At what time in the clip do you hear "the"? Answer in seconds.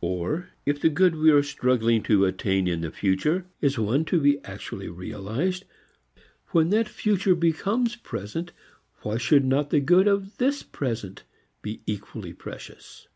0.80-0.88, 2.82-2.92, 9.70-9.80